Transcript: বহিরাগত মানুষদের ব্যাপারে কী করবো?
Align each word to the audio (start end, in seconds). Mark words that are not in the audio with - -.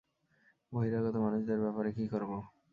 বহিরাগত 0.71 1.15
মানুষদের 1.17 1.59
ব্যাপারে 1.61 1.89
কী 1.91 2.05
করবো? 2.07 2.37